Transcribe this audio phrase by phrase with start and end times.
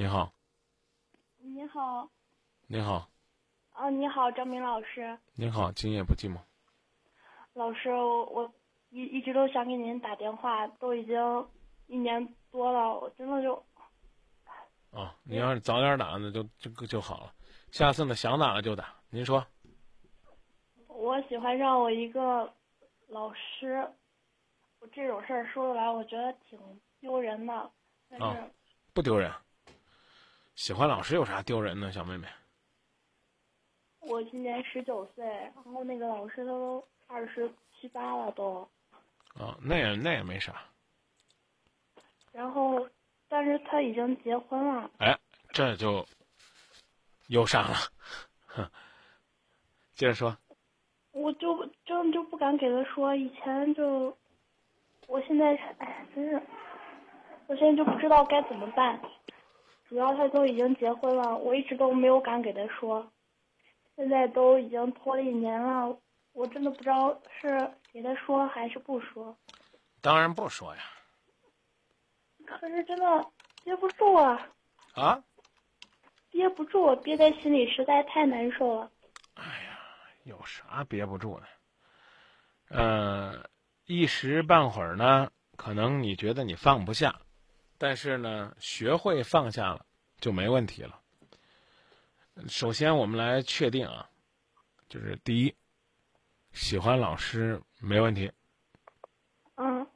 [0.00, 0.32] 你好，
[1.40, 2.08] 你好，
[2.68, 3.06] 你好，
[3.72, 5.18] 啊，你好，张明老师。
[5.34, 6.38] 你好，今夜不寂寞。
[7.52, 8.54] 老师，我我
[8.88, 11.14] 一一直都想给您打电话，都已经
[11.86, 13.62] 一年多了，我真的就
[14.90, 17.34] 啊，你要是早点打，那就就就好了。
[17.70, 18.94] 下次呢，想打了就打。
[19.10, 19.46] 您说，
[20.86, 22.50] 我喜欢上我一个
[23.08, 23.86] 老师，
[24.78, 26.58] 我这种事儿说出来，我觉得挺
[27.00, 27.70] 丢人的，
[28.08, 28.48] 但是、啊
[28.94, 29.30] 不丢人。
[30.60, 32.28] 喜欢老师有啥丢人的，小妹妹？
[34.00, 38.68] 我今年十九岁，然后那个老师他都二十七八了都，
[39.38, 40.62] 啊，那也那也没啥。
[42.30, 42.86] 然后
[43.26, 45.18] 但是他已经结婚了，哎，
[45.48, 46.06] 这就
[47.28, 47.76] 忧伤了。
[48.44, 48.70] 哼，
[49.94, 50.36] 接着说。
[51.12, 54.14] 我就不真的就不敢给他说，以前就，
[55.06, 56.42] 我现在哎，真是，
[57.46, 59.00] 我现在就不知道该怎么办。
[59.90, 63.10] 主要他都已经结婚了，我一直都没有敢给他说，
[63.96, 65.98] 现在都已经拖了一年了，
[66.32, 67.48] 我真的不知道是
[67.92, 69.36] 给他说还是不说。
[70.00, 70.82] 当然不说呀。
[72.46, 73.26] 可是真的
[73.64, 74.48] 憋不住啊，
[74.94, 75.20] 啊？
[76.30, 78.88] 憋不住，憋在心里实在太难受了。
[79.34, 79.80] 哎呀，
[80.22, 81.46] 有啥憋不住的？
[82.68, 83.44] 呃，
[83.86, 87.20] 一时半会儿呢，可能你觉得你放不下，
[87.82, 89.86] 但是呢，学会放下了
[90.20, 91.00] 就没问题了。
[92.46, 94.06] 首先，我们来确定啊，
[94.86, 95.56] 就是第一，
[96.52, 98.30] 喜欢老师没问题，
[99.54, 99.86] 嗯，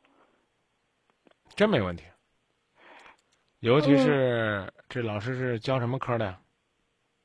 [1.54, 2.04] 真没问题。
[3.60, 6.40] 尤其是这老师是教什么科的呀？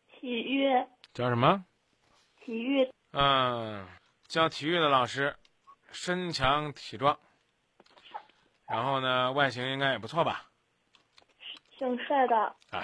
[0.08, 0.68] 体育，
[1.14, 1.64] 教什么？
[2.42, 3.88] 体育，嗯，
[4.28, 5.34] 教体育的老师，
[5.94, 7.18] 身强体壮，
[8.68, 10.48] 然后呢，外形应该也不错吧？
[11.80, 12.36] 挺帅的。
[12.72, 12.84] 啊，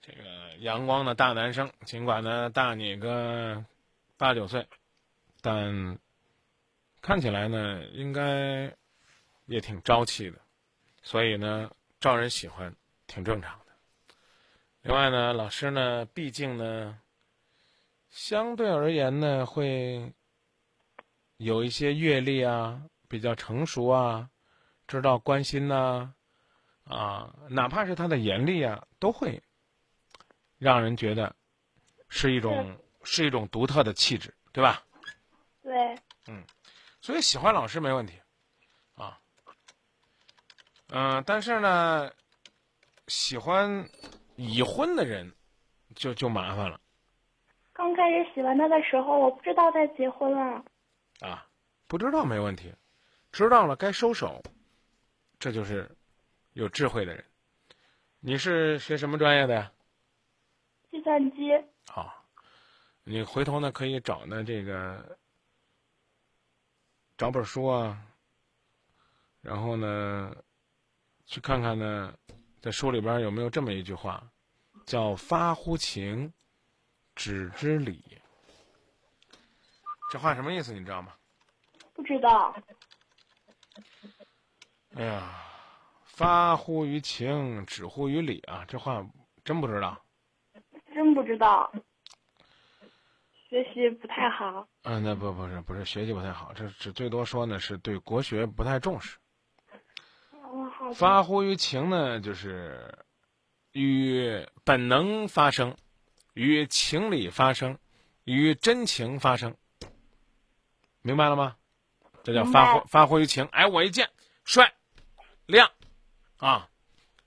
[0.00, 3.64] 这个阳光的大男生，尽管呢大你个
[4.16, 4.66] 八九岁，
[5.40, 5.96] 但
[7.00, 8.74] 看起来呢应该
[9.46, 10.38] 也挺朝气的，
[11.02, 11.70] 所以呢
[12.00, 12.74] 招人喜欢，
[13.06, 13.66] 挺正常的。
[14.82, 16.98] 另外呢，老师呢，毕竟呢，
[18.10, 20.12] 相对而言呢，会
[21.36, 24.30] 有一些阅历啊，比较成熟啊，
[24.88, 26.14] 知道关心呐、啊，
[26.84, 29.42] 哪怕是他的严厉啊，都会
[30.58, 31.34] 让人觉得
[32.08, 34.82] 是一种是一种独特的气质，对吧？
[35.62, 36.44] 对，嗯
[37.00, 38.20] 所以喜欢老师没问题，
[38.94, 39.18] 啊，
[40.88, 42.10] 嗯、但是呢，
[43.08, 43.88] 喜欢
[44.36, 45.34] 已婚的人
[45.94, 46.80] 就就麻烦了
[47.72, 50.64] 刚开始喜欢他的时候，我不知道他结婚了。
[51.20, 51.46] 啊，
[51.86, 52.72] 不知道没问题，
[53.32, 54.42] 知道了该收手，
[55.38, 55.90] 这就是
[56.52, 57.24] 有智慧的人。
[58.20, 59.72] 你是学什么专业的呀？
[60.90, 61.50] 计算机，
[61.86, 62.24] 好，
[63.02, 65.18] 你回头呢可以找呢这个
[67.16, 67.98] 找本书啊，
[69.40, 70.36] 然后呢
[71.24, 72.14] 去看看呢，
[72.60, 74.22] 在书里边有没有这么一句话，
[74.84, 76.30] 叫“发乎情，
[77.16, 78.20] 止之礼”。
[80.12, 80.74] 这话什么意思？
[80.74, 81.14] 你知道吗？
[81.94, 82.54] 不知道。
[84.94, 85.51] 哎呀，
[86.12, 88.64] 发乎于情，止乎于礼啊！
[88.68, 89.04] 这话
[89.44, 90.04] 真不知道。
[90.94, 91.72] 真不知道，
[93.48, 94.68] 学习不太好。
[94.82, 99.16] 嗯，那不不是不是学习不太好，这只最多说呢是对国学不太重视。
[100.94, 102.98] 发乎于情呢，就是
[103.72, 105.74] 与本能发生，
[106.34, 107.78] 与情理发生，
[108.24, 109.56] 与真情发生，
[111.00, 111.56] 明白了吗？
[112.22, 113.46] 这叫发乎发乎于情。
[113.46, 114.10] 哎，我一见
[114.44, 114.74] 帅、
[115.46, 115.70] 亮，
[116.42, 116.68] 啊，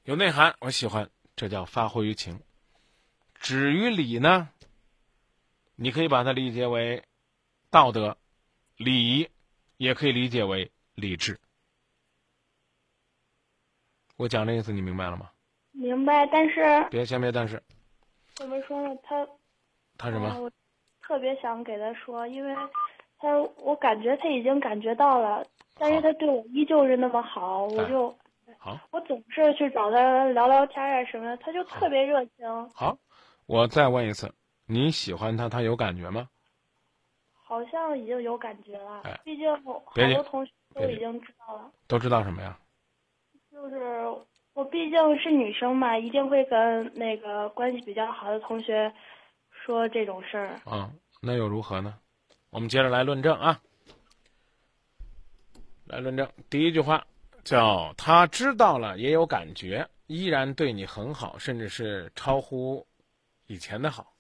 [0.04, 2.38] 有内涵，我喜欢，这叫发乎于情。
[3.36, 4.50] 止于礼呢，
[5.78, 7.02] 你可以把它理解为
[7.70, 8.18] 道德、
[8.76, 9.30] 礼仪，
[9.78, 11.40] 也可以理解为理智。
[14.18, 15.32] 我讲的意思你明白了吗？
[15.72, 17.64] 明白，但是别先别但是
[18.34, 18.94] 怎么说呢？
[19.02, 19.26] 他
[19.98, 20.28] 他什么？
[20.36, 20.52] 嗯我
[21.02, 22.54] 特别想给他说，因为
[23.18, 23.30] 他
[23.60, 28.14] 我感觉他已经感觉到了，但是他对我依旧是那么好，我哎就
[28.66, 32.98] 好，我总是去找他聊聊天啊什么的，他就特别热情，好，
[33.46, 34.34] 我再问一次，
[34.66, 36.28] 你喜欢他，他有感觉吗？
[37.32, 39.22] 好像已经有感觉了哎。
[39.24, 41.72] 毕竟我好多同学都已经知道了。
[41.88, 42.58] 都知道什么呀？
[43.52, 44.04] 就是
[44.54, 48.92] 我毕竟是女生嘛，一定会跟那个关系比较好的同学
[49.52, 50.60] 说这种事儿。
[50.66, 50.92] 啊，
[51.22, 52.00] 那又如何呢？
[52.50, 53.62] 我们接着来论证啊，
[55.86, 56.28] 来论证。
[56.50, 57.06] 第一句话
[57.46, 62.86] 叫他知道了也有感觉，依然对你很好，甚至是超乎
[63.46, 64.14] 以前的好，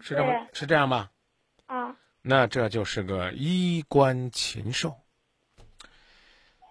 [0.00, 1.12] 是这么是这样吧？
[1.66, 4.98] 啊，那这就是个衣冠禽兽。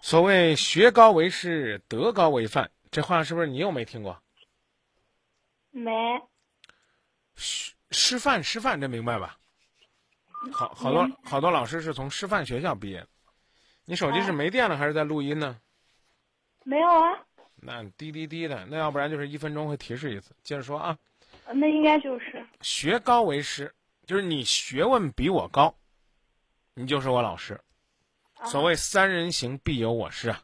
[0.02, 4.20] 所谓学高为师，德高为范，这话是不是你又没听过？
[5.70, 5.90] 没，
[7.36, 9.38] 师范师范，这明白吧？
[10.52, 13.08] 好好多好多老师是从师范学校毕业的。
[13.90, 15.60] 你手机是哦没电了还是在录音呢？
[16.62, 17.18] 没有啊，
[17.56, 20.32] 那滴滴滴的，那要不然就是一分钟会提示一次。
[20.44, 20.96] 接着说啊，
[21.52, 23.74] 那应该就是，学高为师，
[24.06, 25.74] 就是你学问比我高，
[26.74, 27.54] 你就是我老师。
[28.34, 30.40] 啊所谓三人行必有我师啊，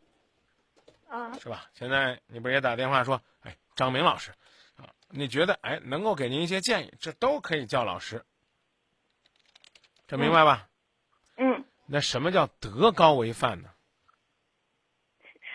[1.08, 1.70] 啊，是吧？
[1.72, 4.32] 现在你不是也打电话说，哎，张明老师
[4.76, 8.24] 啊，你觉得哎能够给您一些建议，这都可以叫老师，
[10.08, 10.68] 这明白吧？
[10.68, 10.75] 嗯，
[11.86, 13.70] 那什么叫德高为范呢？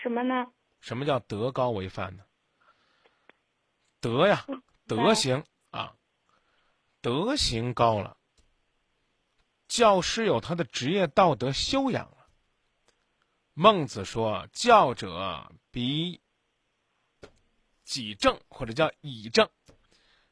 [0.02, 0.46] 什么呢？
[0.80, 2.24] 什么叫德高为范呢？
[4.00, 4.44] 德呀，
[4.88, 5.94] 德行啊，
[7.00, 8.16] 德行高了，
[9.68, 12.26] 教师有他的职业道德修养了。
[13.54, 16.20] 孟子说：“教者比
[17.84, 19.48] 己正，或者叫以正，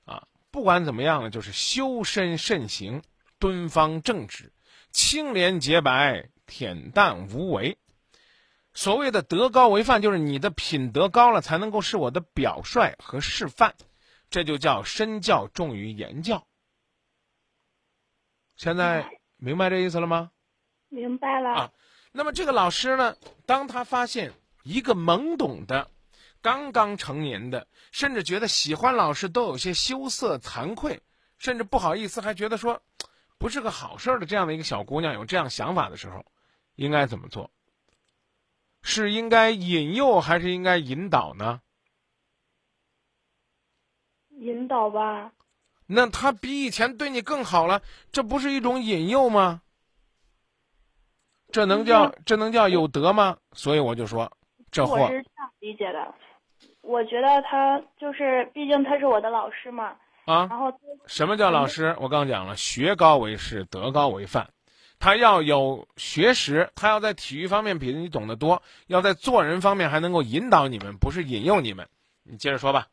[0.05, 3.03] 啊，不管怎么样呢，就是修身慎行，
[3.39, 4.53] 敦方正直，
[4.93, 7.79] 清廉洁白，恬淡无为。”
[8.73, 13.75] 所谓的德高为范，就是你的品德高了，才能够是我的表率和示范，
[14.31, 16.47] 这就叫身教重于言教。
[18.57, 20.31] 现在明白这意思了吗？
[20.89, 21.51] 明白了。
[21.51, 21.73] 啊
[22.13, 23.17] 那么这个老师呢，
[23.47, 24.33] 当他发现
[24.65, 25.89] 一个懵懂的、
[26.43, 31.01] 刚刚成年的，甚至觉得喜欢老师都有些羞涩、惭愧，
[31.39, 32.83] 甚至不好意思，还觉得说
[33.41, 36.23] 不是个好事儿的这样的一个小姑娘有这样想法的时候，
[36.75, 37.51] 应该怎么做？
[38.83, 41.63] 是应该引诱还是应该引导呢？
[44.29, 45.33] 引导吧，
[45.87, 47.81] 那他比以前对你更好了，
[48.13, 49.63] 这不是一种引诱吗？
[51.51, 53.39] 这能叫这能叫有德吗？
[53.53, 54.31] 所以我就说，
[54.71, 56.15] 这货我是这样理解的。
[56.83, 59.97] 我觉得他就是，毕竟他是我的老师嘛，
[60.31, 60.73] 啊，然后
[61.07, 61.97] 什么叫老师？
[61.99, 64.49] 我刚讲了，学高为师，德高为范。
[65.01, 71.89] 他要有学识，他要在体育方面比你懂得多，要在做人方面还能够引导你们，不是引诱你们。
[72.23, 72.87] 你接着说吧。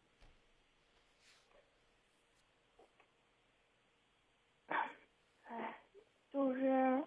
[6.34, 7.04] 就是，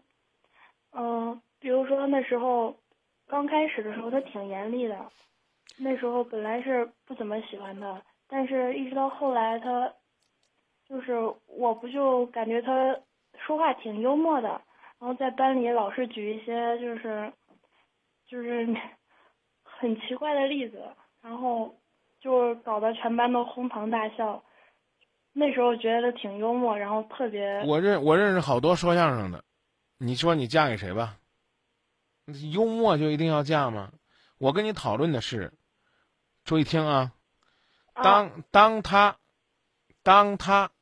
[0.93, 2.77] 嗯、比如说那时候
[3.27, 4.97] 刚开始的时候，他挺严厉的。
[5.77, 9.91] 那时候本来是不怎么喜欢他，但是一直到后来，他
[10.91, 11.15] 就是
[11.47, 12.99] 我不就感觉他
[13.47, 14.49] 说话挺幽默的，
[14.99, 17.33] 然后在班里老是举一些就是
[18.27, 18.67] 就是
[19.63, 20.83] 很奇怪的例子，
[21.23, 21.73] 然后
[22.21, 24.43] 就搞得全班都哄堂大笑。
[25.33, 29.45] 那时候觉得挺幽默，然后特别我认我认识好多说相声的，
[29.97, 31.19] 你说你嫁给谁吧？
[32.53, 33.93] 幽默就一定要嫁吗？
[34.39, 35.53] 我跟你讨论的是，
[36.45, 37.13] 注意听啊，
[37.93, 39.17] 啊当当他
[40.03, 40.73] 当他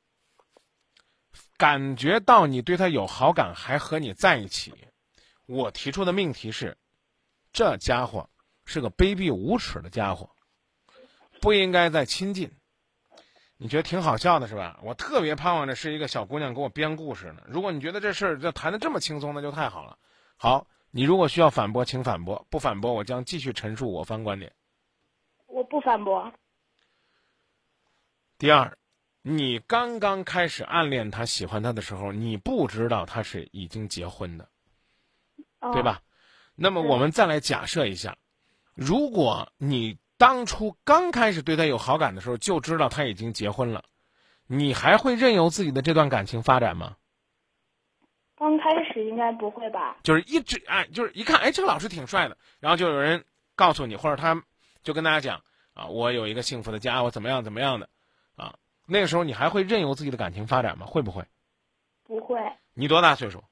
[1.59, 4.73] 感觉到你对他有好感，还和你在一起，
[5.45, 6.79] 我提出的命题是，
[7.53, 8.31] 这家伙
[8.65, 10.31] 是个卑鄙无耻的家伙，
[11.41, 12.51] 不应该再亲近。
[13.57, 14.79] 你觉得挺好笑的是吧？
[14.85, 17.43] 我特别盼望着是一个小姑娘给我编故事呢。
[17.49, 19.99] 如果你觉得这事儿就谈的这么轻松，那就太好了。
[20.37, 24.55] 好，你如果需要反驳，请反驳；不反驳，我将继续陈述我方观点。
[25.47, 26.33] 我不反驳。
[28.39, 28.79] 第二，
[29.31, 34.49] 你刚刚开始暗恋他、喜欢他的时候，你不知道他是已经结婚的，
[35.59, 36.01] 啊对吧？
[36.55, 38.17] 那么我们再来假设一下，
[38.75, 43.85] 如果你当初刚开始对他有好感的时候就知道他已经结婚了，
[44.47, 46.97] 你还会任由自己的这段感情发展吗？
[48.35, 49.99] 刚开始应该不会吧？
[50.03, 54.43] 就是一直哎，就是一看哎，这个老师挺帅的，然后就有人告诉你，或者他
[54.83, 55.43] 就跟大家讲
[55.75, 57.91] 啊，我有一个幸福的家，我怎么样怎么样的，啊，
[58.91, 60.87] 那个时候你还会任由自己的感情发展吗？
[60.87, 61.23] 会不会？
[62.05, 62.41] 不会。
[62.73, 63.45] 你多大岁数？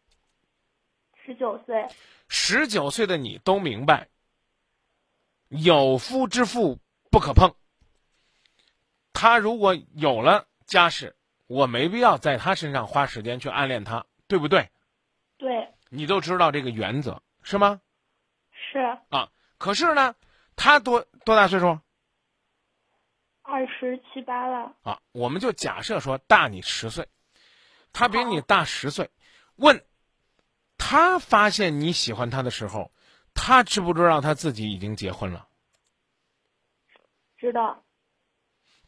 [1.22, 1.86] 十九岁，
[2.26, 4.08] 十九岁的你都明白，
[5.48, 6.78] 有夫之妇
[7.10, 7.54] 不可碰。
[9.12, 11.14] 他如果有了家室，
[11.46, 14.70] 我没必要在他身上花时间去暗恋他，对不对？
[15.36, 17.80] 对，你都知道这个原则是吗？
[18.52, 18.78] 是
[19.10, 19.28] 啊，
[19.58, 20.14] 可是呢，
[20.54, 21.78] 他多多大岁数
[23.46, 24.74] 二十七八了。
[24.82, 25.00] 啊？
[25.12, 27.08] 我们就假设说大你十岁，
[27.92, 29.10] 他比你大十岁，
[29.54, 29.84] 问
[30.76, 32.90] 他发现你喜欢他的时候，
[33.34, 35.46] 他知不知道他自己已经结婚了？
[37.36, 37.84] 知道。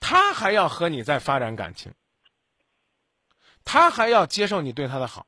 [0.01, 1.93] 他还要和你再发展感情，
[3.65, 5.27] 他还要接受你对他的好，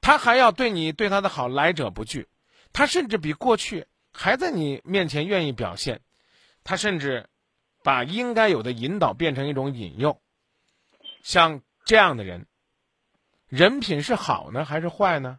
[0.00, 2.28] 他还要对你对他的好来者不拒，
[2.72, 6.02] 他甚至比过去还在你面前愿意表现，
[6.62, 7.26] 他甚至
[7.82, 10.20] 把应该有的引导变成一种引诱。
[11.22, 12.46] 像这样的人，
[13.48, 15.38] 人品是好呢还是坏呢？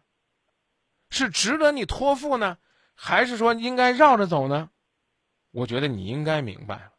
[1.10, 2.58] 是值得你托付呢，
[2.94, 4.70] 还是说应该绕着走呢？
[5.52, 6.92] 我觉得你应该明白了。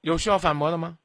[0.00, 0.98] 有需要反驳的吗？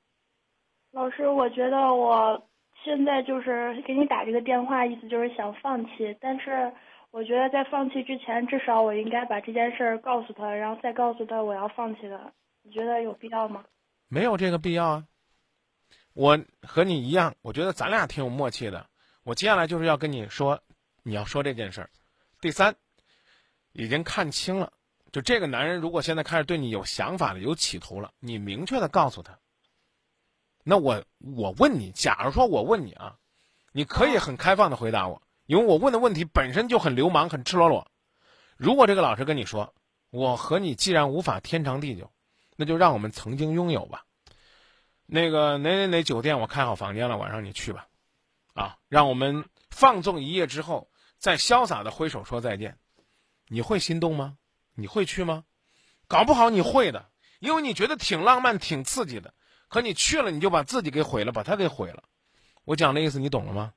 [0.91, 2.49] 老师，我觉得我
[2.83, 6.17] 现在就是给你打这个电话，意思就是想放弃。
[6.21, 6.73] 但是
[7.11, 12.33] 我觉得在放弃之前，至少我应该把这件事儿告诉他，然后再告诉他我要放弃了。
[12.61, 13.63] 你觉得有必要吗？
[14.07, 15.05] 没有这个必要啊。
[16.13, 18.87] 我和你一样，我觉得咱俩挺有默契的。
[19.23, 20.61] 我接下来就是要跟你说，
[21.03, 21.89] 你要说这件事儿。
[22.39, 22.75] 第三，
[23.71, 24.71] 已经看清了。
[25.11, 29.39] 就这个男人，如果现在开始对你有想法了、有企图了，你明确的告诉他。
[30.63, 33.17] 那我我问你，假如说我问你啊，
[33.71, 37.87] 你可以很开放的回答我，因为我问的问题本身就很流氓、很赤裸裸。
[38.57, 39.73] 如果这个老师跟你说，
[40.09, 42.11] 我和你既然无法天长地久，
[42.55, 44.03] 那就让我们曾经拥有吧。
[45.05, 47.87] 那个哪哪哪酒店我开好房间了，晚上你去吧。
[48.53, 52.77] 啊，让我们放纵一夜之后，再潇洒的挥手说再见，
[53.47, 54.37] 你会心动吗？
[54.75, 55.45] 你会去吗？
[56.07, 59.33] 搞不好你会的，因为你觉得挺浪漫、挺刺激的。
[59.69, 62.03] 可你去了，你就把自己给毁了，把他给毁了。
[62.65, 63.73] 我讲的意思你懂了吗？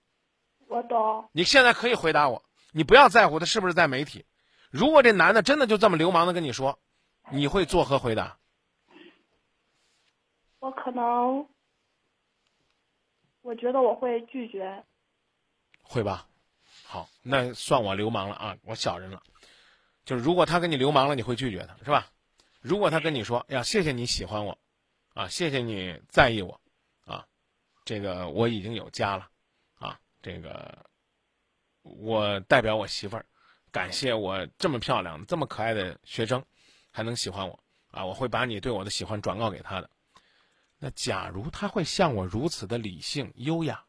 [0.71, 1.29] 我懂。
[1.33, 4.25] 你现在可以回答我，你不要在乎他是不是在媒体。
[4.71, 6.79] 如果这男的真的就这么流氓的跟你说，
[7.33, 8.39] 你会作何回答？
[10.61, 11.49] 我可能，
[13.43, 14.85] 我觉得我会拒绝。
[15.83, 16.29] 会吧？
[16.85, 19.23] 好，那算我流氓了啊，我小人了。
[20.05, 22.07] 就是如果他跟你流氓了，你会拒绝他，是吧？
[22.61, 24.59] 如果他跟你说：“呀，谢谢你喜欢我，
[25.15, 26.61] 啊，谢谢你在意我，
[27.07, 27.27] 啊，
[27.85, 29.30] 这个我已经有家了，啊，
[30.23, 30.87] 这个
[31.83, 33.27] 我代表我媳妇儿，
[33.71, 36.45] 感谢我这么漂亮、这么可爱的学生，
[36.91, 37.59] 还能喜欢我，
[37.91, 39.91] 啊，我会把你对我的喜欢转告给他的。
[40.79, 43.85] 那假如他会像我如此的理性优雅。”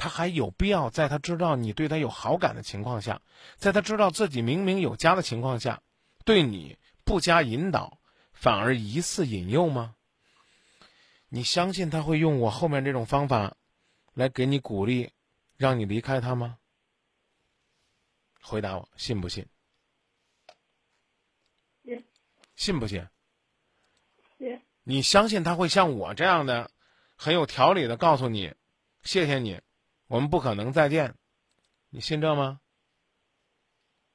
[0.00, 3.20] 他还有必要在他知道你对他有好感的情况下，
[3.56, 5.82] 在他知道自己明明有家的情况下，
[6.24, 7.98] 对你不加引导，
[8.32, 9.96] 反而疑似引诱吗？
[11.28, 13.56] 你相信他会用我后面这种方法，
[14.14, 15.10] 来给你鼓励，
[15.58, 16.56] 让你离开他吗？
[18.40, 19.44] 回答我，信不信？
[21.84, 22.04] 信。
[22.54, 23.04] 信不信？
[24.38, 24.60] 信。
[24.84, 26.70] 你相信他会像我这样的，
[27.16, 28.54] 很有条理的告诉你，
[29.02, 29.60] 谢谢你。
[30.06, 31.16] 我们不可能再见，
[31.90, 32.60] 你信这吗？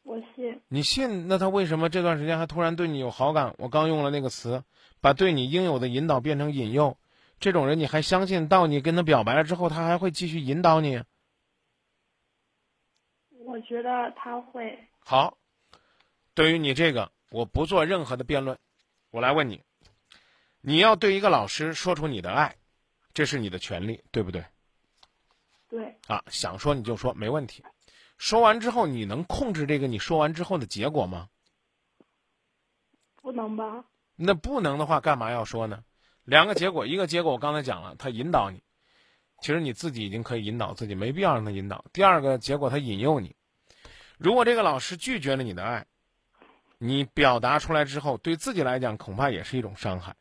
[0.03, 0.61] 我信。
[0.69, 1.27] 你信？
[1.27, 3.53] 那他为什么这段时间还突然对你有好感？
[3.57, 4.63] 我刚用了那个词，
[5.01, 6.97] 把对你应有的引导变成引诱。
[7.37, 8.47] 这种人你还相信？
[8.47, 11.03] 到你跟他表白了之后，他还会继续引导你？
[13.53, 14.75] 我觉得他会。
[14.97, 15.37] 好，
[16.33, 18.57] 对于你这个，我不做任何的辩论。
[19.11, 19.61] 我来问你：
[20.59, 22.55] 你要对一个老师说出你的爱，
[23.13, 24.43] 这是你的权利，对不对？
[25.69, 27.63] 对啊，想说你就说，没问题。
[28.17, 31.29] 说完之后，你能控制这个你说完之后的结果吗？
[33.21, 33.85] 不能吧？
[34.15, 35.83] 那不能的话，干嘛要说呢？
[36.23, 38.63] 两个结果，一个结果我刚才讲了，他引导你，
[39.41, 41.85] 其实你自己已经可以引导自己，没必要让他引导。
[41.93, 43.35] 第二个结果，他引诱你。
[44.23, 45.85] 如果这个老师拒绝了你的爱，
[46.77, 50.15] 你表达出来之后，对自己来讲恐怕也是一种伤害。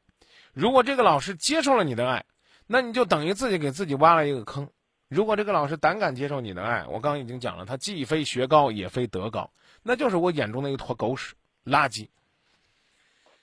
[0.52, 2.24] 如果这个老师接受了你的爱，
[2.66, 4.68] 那你就等于自己给自己挖了一个坑。
[5.06, 9.52] 如果这个老师胆敢接受你的爱，我刚刚已经讲了，他既非学高，也非德高，
[9.84, 12.08] 那就是我眼中的一坨狗屎垃圾。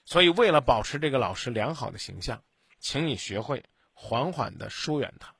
[0.04, 2.42] 所以，为了保持这个老师良好的形象，
[2.78, 3.64] 请你学会
[3.94, 5.34] 缓缓的疏远他。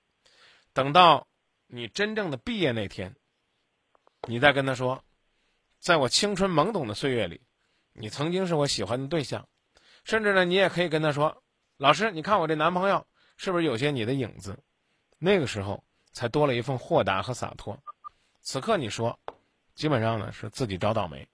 [0.72, 1.26] 等到
[1.66, 3.14] 你真正的毕业那天，
[4.26, 5.04] 你再跟他说，
[5.80, 7.40] 在我青春懵懂的岁月里，
[7.94, 9.48] 你曾经是我喜欢的对象。
[10.04, 11.42] 甚至呢，你也可以跟他说，
[11.76, 13.06] 老师，你看我这男朋友
[13.36, 14.62] 是不是有些你的影子？
[15.18, 15.82] 那个时候。
[16.12, 17.80] 才多了一份豁达和洒脱。
[18.42, 19.16] 此刻你说，
[19.76, 21.28] 基本上呢是自己找倒霉。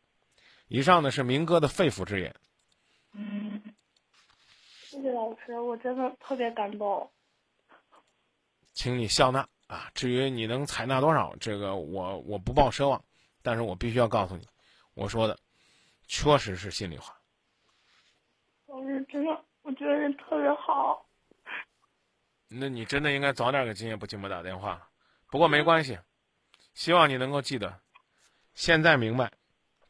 [0.68, 2.36] 以上呢是明哥的肺腑之言。
[3.12, 3.62] 嗯，
[4.84, 7.10] 谢谢老师，我真的特别感动。
[8.74, 9.90] 请你笑纳啊！
[9.94, 13.02] 至于你能采纳多少，这个我我不抱奢望，
[13.46, 14.44] 但是我必须要告诉你，
[14.94, 15.38] 我说的
[16.08, 17.16] 确实是心里话。
[18.66, 21.06] 老师真的，我觉得你特别好。
[22.48, 24.90] 那你真的应该早点给今夜不寂寞打电话，
[25.28, 25.96] 不过没关系，
[26.74, 27.78] 希望你能够记得，
[28.54, 29.30] 现在明白，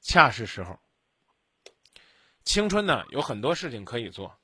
[0.02, 0.78] 恰是时候。
[2.44, 4.36] 青春呢有很多事情可以做，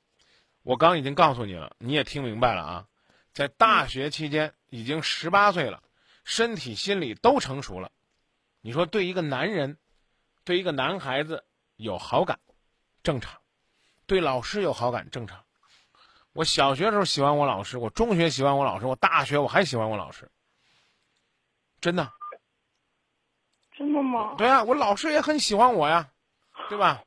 [0.63, 2.87] 我刚已经告诉你了，你也听明白了啊。
[3.31, 5.83] 在大学期间已经十八岁了，
[6.23, 7.91] 身体心理都成熟了。
[8.65, 9.77] 你说对一个男人，
[10.45, 11.43] 对一个男孩子
[11.75, 12.39] 有好感，
[13.03, 13.33] 正常；
[14.05, 15.43] 对老师有好感，正常。
[16.31, 20.31] 我小学时候喜欢我老师，我中学喜欢我老师，我大学我还喜欢我老师。
[21.81, 22.09] 真的。
[23.73, 24.35] 真的吗？
[24.37, 26.09] 对啊，我老师也很喜欢我呀，
[26.69, 27.03] 对吧？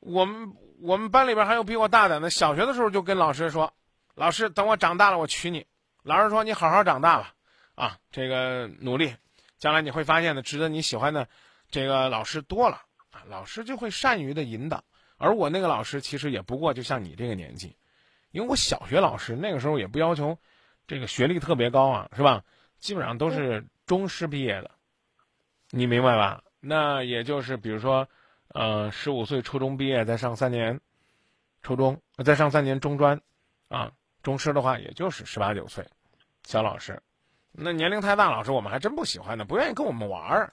[0.00, 3.72] 我们我们班里边还有比我大胆的，小学的时候就跟老师说
[4.14, 5.66] ：“老师，等我长大了，我娶你。”
[6.04, 7.34] 老师说：“你好好长大吧，
[7.76, 9.16] 啊，这个努力，
[9.58, 11.28] 将来你会发现的，值得你喜欢的
[11.70, 14.84] 这个老师多了啊。”老师就会善于的引导。
[15.16, 17.76] 而我那个老师其实也不过就像你这个年纪，
[18.30, 20.38] 因为我小学老师那个时候也不要求
[20.86, 22.44] 这个学历特别高啊，是吧？
[22.78, 24.70] 基本上都是中师毕业的，
[25.70, 26.42] 你明白吧？
[26.60, 28.08] 那也就是比如说。
[28.54, 30.80] 呃，十五岁初中毕业，再上三年
[31.62, 33.20] 初中，再上三年中专，
[33.68, 35.86] 啊，中师的话也就是十八九岁，
[36.44, 37.02] 小老师，
[37.52, 40.52] 那年龄太大，老师我们还真不喜欢呢，不愿意跟我们玩儿，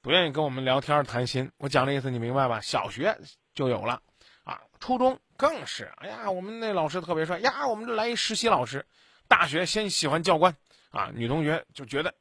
[0.00, 1.50] 不愿意跟我们聊天谈心。
[1.56, 2.60] 我讲的意思你明白吧？
[2.60, 3.18] 小学
[3.54, 4.02] 就有了，
[4.44, 8.84] 啊，初中更是，哎呀，我们那老师特别帅呀，我们这来一实习老师，
[9.26, 10.54] 大学先喜欢教官，
[10.90, 12.14] 啊，女同学就觉得。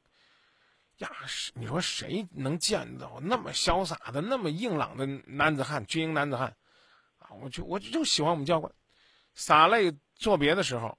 [0.99, 1.09] 呀，
[1.55, 6.55] 你说谁能见到那么潇洒的、那么硬朗的男子汉、军营男子汉
[7.17, 7.33] 啊？
[7.41, 8.71] 我就我就喜欢我们教官，
[9.33, 10.95] 洒泪作别的时候，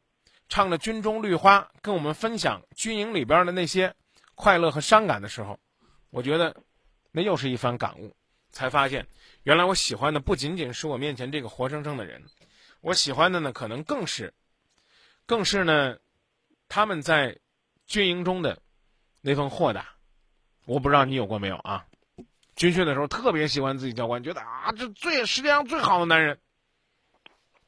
[0.48, 3.94] 唱着《军中绿花》，跟我们分享军营里边的那些
[4.34, 5.58] 快乐和伤感的时候，
[6.10, 6.56] 我觉得
[7.12, 8.14] 那又是一番感悟，
[8.50, 9.06] 才发现
[9.42, 12.22] 原来我喜欢的不仅仅是我面前这个活生生的人，
[12.80, 14.34] 我喜欢的呢，可能更是，
[15.26, 15.98] 更是呢，
[16.68, 17.38] 他们在
[17.86, 18.60] 军营中的。
[19.26, 19.94] 那份豁达，
[20.66, 21.86] 我不知道你有过没有啊？
[22.56, 26.38] 军训的时候特别喜欢自己教官，觉得啊，这最世界上最好的男人。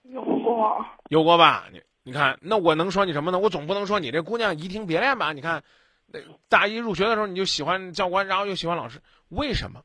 [0.02, 1.66] 有过，有过吧？
[1.72, 3.40] 你你看，那我能说你什么呢？
[3.40, 5.32] 我总不能说你这姑娘移情别恋吧？
[5.32, 5.64] 你看，
[6.06, 9.82] 那大一入学的时候你就喜欢教官，然后又喜欢老师，为什么？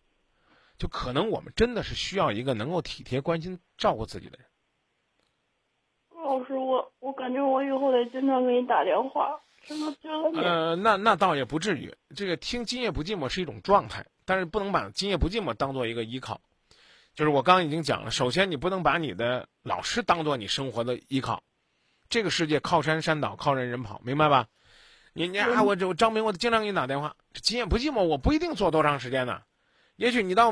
[0.78, 4.46] 就可能我们真的是需要一个能够体贴、关心、照顾自己的人。
[6.24, 9.42] 老师，我我感觉我以后得经常给你打电话。
[10.36, 11.92] 呃，那那倒也不至于。
[12.16, 16.40] 这个听今夜不寂寞是一种状态，但是不能把今夜不寂寞当做一个依靠。
[17.16, 21.42] 就是我刚刚已经讲了，首先你不能把你的老师当做你生活的依靠。
[22.12, 24.46] 这个世界靠山山倒，靠人人跑，明白吧？
[25.14, 27.16] 你你啊，我这张明，我经常给你打电话。
[27.34, 29.42] 今夜不寂寞，我不一定做多长时间呢。
[29.96, 30.52] 也许你到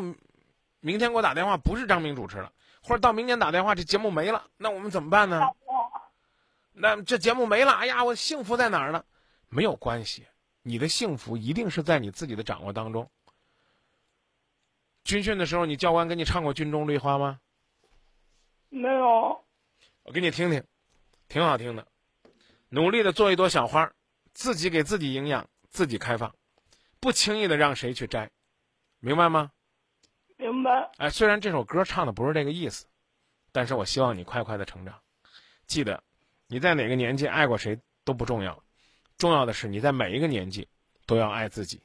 [0.79, 5.41] 明天给我打电话，不是张明主持了，或者到明年打电话，这节目没了，那我们怎么办呢？
[6.71, 9.03] 那这节目没了，哎呀，我幸福在哪儿呢？
[9.49, 10.25] 没有关系，
[10.61, 13.11] 你的幸福一定是在你自己的掌握当中。
[15.03, 17.37] 军训的时候，你教官给你唱过《军中绿花》吗？
[18.69, 19.43] 没有。
[20.03, 20.63] 我给你听听，
[21.29, 21.87] 挺好听的。
[22.67, 23.89] 努力的做一朵小花，
[24.33, 26.35] 自己给自己营养，自己开放，
[26.99, 28.29] 不轻易的让谁去摘，
[28.99, 29.51] 明白吗？
[30.37, 30.91] 明白。
[30.97, 32.85] 哎，虽然这首歌唱的不是这个意思，
[33.51, 34.99] 但是我希望你快快的成长，
[35.65, 36.03] 记得。
[36.51, 38.63] 你在哪个年纪爱过谁都不重要，
[39.19, 40.67] 重要的是你在每一个年纪
[41.05, 41.79] 都要爱自己。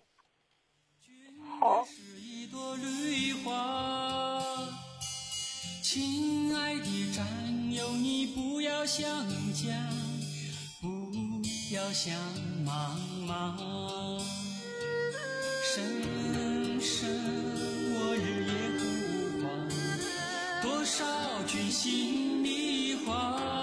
[1.60, 1.86] 好。
[8.26, 9.04] 不要想
[9.52, 9.74] 家，
[10.80, 11.12] 不
[11.74, 12.14] 要想
[12.64, 13.56] 妈妈。
[15.62, 15.84] 声
[16.80, 17.08] 声
[17.96, 18.82] 我日夜呼
[19.42, 19.44] 唤，
[20.62, 21.04] 多少
[21.46, 23.53] 句心里话。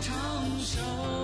[0.00, 0.14] 长
[0.60, 1.17] 寿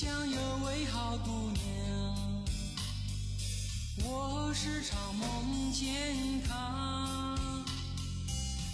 [0.00, 2.44] 想有位好姑娘，
[4.04, 7.36] 我时常梦见她。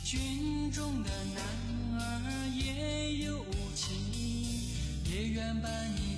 [0.04, 1.42] 军中的男
[1.98, 3.42] 儿也有
[3.74, 3.96] 情，
[5.06, 6.13] 也愿伴你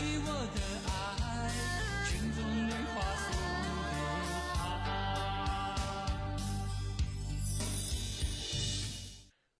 [0.00, 0.59] 给我的。